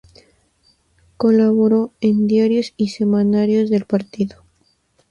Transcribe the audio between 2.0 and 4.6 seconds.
en diarios y semanarios del partido.